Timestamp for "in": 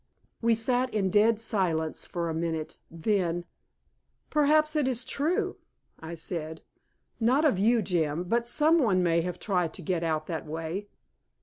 0.95-1.11